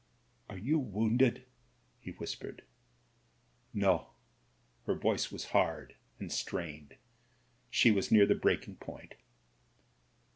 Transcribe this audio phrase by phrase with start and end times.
[0.49, 1.45] 'Are you wounded?"
[2.01, 2.63] he whispered.
[3.75, 4.07] ^No."
[4.87, 6.95] Her voice was hard and strained;
[7.69, 9.13] she was near the breaking point.